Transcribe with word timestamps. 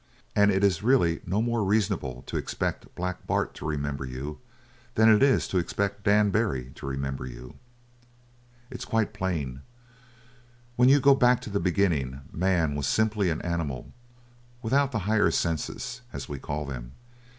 And 0.35 0.49
it's 0.49 0.81
really 0.81 1.21
no 1.27 1.43
more 1.43 1.63
reasonable 1.63 2.23
to 2.25 2.35
expect 2.35 2.95
Black 2.95 3.27
Bart 3.27 3.53
to 3.53 3.67
remember 3.67 4.03
you 4.03 4.39
than 4.95 5.07
it 5.09 5.21
is 5.21 5.47
to 5.49 5.59
expect 5.59 6.05
Dan 6.05 6.31
Barry 6.31 6.71
to 6.73 6.87
remember 6.87 7.27
you? 7.27 7.53
It's 8.71 8.83
quite 8.83 9.13
plain. 9.13 9.61
When 10.75 10.89
you 10.89 10.99
go 10.99 11.13
back 11.13 11.39
to 11.41 11.51
the 11.51 11.59
beginning 11.59 12.19
man 12.31 12.73
was 12.73 12.87
simply 12.87 13.29
an 13.29 13.43
animal, 13.43 13.93
without 14.63 14.91
the 14.91 14.97
higher 15.05 15.29
senses, 15.29 16.01
as 16.11 16.27
we 16.27 16.39
call 16.39 16.65
them. 16.65 16.93